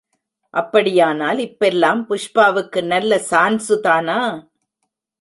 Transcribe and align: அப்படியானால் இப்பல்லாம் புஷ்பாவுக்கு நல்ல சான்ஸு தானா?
அப்படியானால் 0.53 1.37
இப்பல்லாம் 1.37 2.01
புஷ்பாவுக்கு 2.09 2.81
நல்ல 2.83 3.21
சான்ஸு 3.29 3.79
தானா? 3.79 4.19